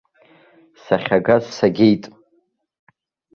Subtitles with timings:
[0.83, 2.03] Сахьагаз сагеит.